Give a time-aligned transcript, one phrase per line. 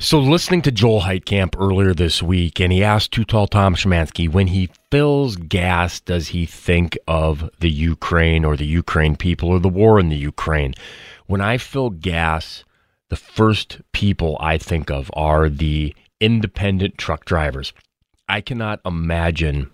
[0.00, 4.30] So, listening to Joel Heitkamp earlier this week, and he asked Too Tall Tom Szymanski,
[4.30, 9.58] when he fills gas, does he think of the Ukraine or the Ukraine people or
[9.58, 10.74] the war in the Ukraine?
[11.26, 12.62] When I fill gas,
[13.08, 17.72] the first people I think of are the independent truck drivers.
[18.28, 19.68] I cannot imagine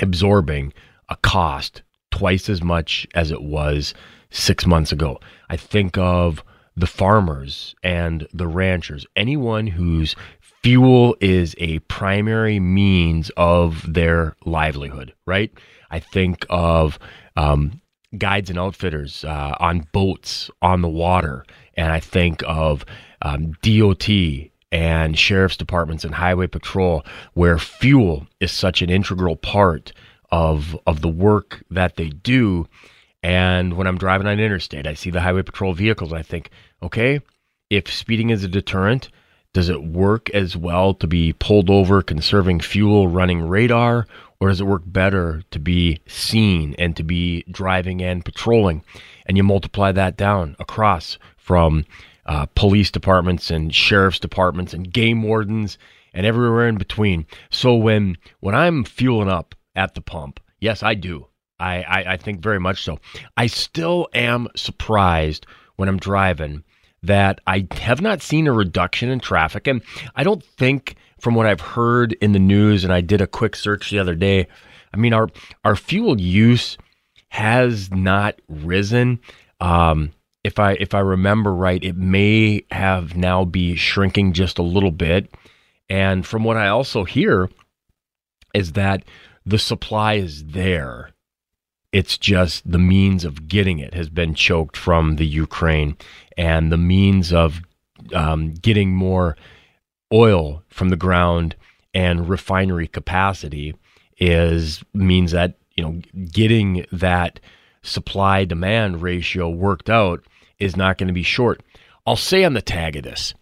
[0.00, 0.72] absorbing
[1.10, 3.92] a cost twice as much as it was
[4.30, 5.20] six months ago.
[5.50, 6.42] I think of
[6.76, 10.16] the farmers and the ranchers, anyone whose
[10.62, 15.52] fuel is a primary means of their livelihood, right?
[15.90, 16.98] I think of
[17.36, 17.80] um,
[18.16, 22.84] guides and outfitters uh, on boats on the water, and I think of
[23.22, 24.08] um, DOT
[24.72, 27.04] and sheriff's departments and highway patrol,
[27.34, 29.92] where fuel is such an integral part
[30.32, 32.66] of of the work that they do
[33.24, 36.12] and when I'm driving on interstate, I see the highway patrol vehicles.
[36.12, 36.50] I think,
[36.82, 37.20] okay,
[37.70, 39.08] if speeding is a deterrent,
[39.54, 44.06] does it work as well to be pulled over, conserving fuel, running radar,
[44.40, 48.84] or does it work better to be seen and to be driving and patrolling?
[49.24, 51.86] And you multiply that down across from
[52.26, 55.78] uh, police departments and sheriff's departments and game wardens
[56.12, 57.24] and everywhere in between.
[57.48, 61.28] So when when I'm fueling up at the pump, yes, I do.
[61.58, 62.98] I, I, I think very much so.
[63.36, 66.64] I still am surprised when I'm driving
[67.02, 69.66] that I have not seen a reduction in traffic.
[69.66, 69.82] And
[70.16, 73.56] I don't think, from what I've heard in the news, and I did a quick
[73.56, 74.46] search the other day,
[74.92, 75.28] I mean, our,
[75.64, 76.78] our fuel use
[77.28, 79.20] has not risen.
[79.60, 80.12] Um,
[80.44, 84.92] if I if I remember right, it may have now be shrinking just a little
[84.92, 85.34] bit.
[85.88, 87.48] And from what I also hear,
[88.54, 89.04] is that
[89.44, 91.10] the supply is there.
[91.94, 95.96] It's just the means of getting it has been choked from the Ukraine,
[96.36, 97.60] and the means of
[98.12, 99.36] um, getting more
[100.12, 101.54] oil from the ground
[101.94, 103.76] and refinery capacity
[104.18, 107.38] is means that you know getting that
[107.82, 110.24] supply demand ratio worked out
[110.58, 111.62] is not going to be short.
[112.04, 113.34] I'll say on the tag of this,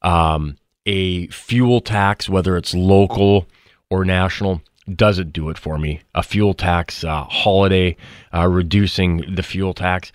[0.00, 0.56] um,
[0.86, 3.46] a fuel tax, whether it's local
[3.90, 4.62] or national,
[4.96, 6.00] doesn't do it for me.
[6.14, 7.96] A fuel tax uh, holiday,
[8.34, 10.12] uh, reducing the fuel tax,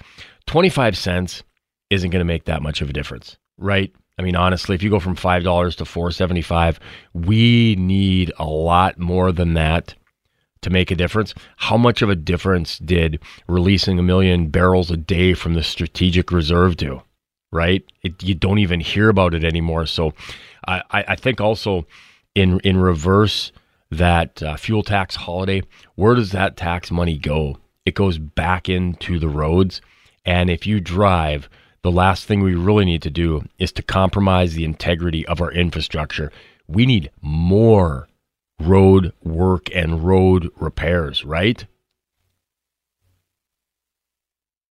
[0.48, 1.44] 25 cents
[1.90, 3.94] isn't going to make that much of a difference, right?
[4.18, 6.80] I mean, honestly, if you go from five dollars to four seventy-five,
[7.14, 9.96] we need a lot more than that
[10.62, 11.34] to make a difference.
[11.58, 16.32] How much of a difference did releasing a million barrels a day from the strategic
[16.32, 17.02] reserve do?
[17.52, 17.84] Right?
[18.04, 19.86] It, you don't even hear about it anymore.
[19.88, 20.14] So,
[20.68, 21.86] I, I think also
[22.36, 23.52] in in reverse
[23.94, 25.62] that uh, fuel tax holiday,
[25.96, 27.58] where does that tax money go?
[27.86, 29.82] It goes back into the roads.
[30.26, 31.50] And if you drive,
[31.82, 35.52] the last thing we really need to do is to compromise the integrity of our
[35.52, 36.32] infrastructure.
[36.68, 38.08] We need more
[38.60, 41.66] road work and road repairs, right?